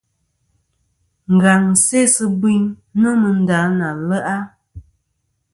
[1.33, 2.63] Ngaŋ sesɨ biyn
[3.01, 4.37] nômɨ nda na le'a.